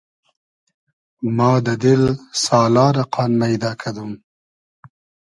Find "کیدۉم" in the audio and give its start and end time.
3.79-4.11